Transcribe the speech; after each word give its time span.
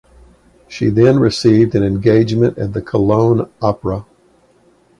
She 0.67 0.89
then 0.89 1.19
received 1.19 1.75
an 1.75 1.83
engagement 1.83 2.57
at 2.57 2.73
the 2.73 2.81
Cologne 2.81 3.47
Opera. 3.61 4.03